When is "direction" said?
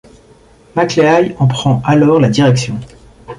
2.29-2.79